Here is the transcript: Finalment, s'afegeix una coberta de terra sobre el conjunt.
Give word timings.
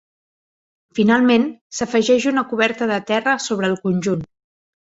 Finalment, 0.99 1.45
s'afegeix 1.79 2.25
una 2.33 2.47
coberta 2.55 2.89
de 2.93 2.99
terra 3.13 3.39
sobre 3.49 3.73
el 3.75 3.81
conjunt. 3.87 4.29